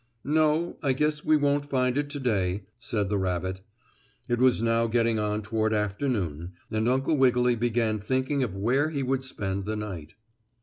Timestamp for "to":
2.09-2.19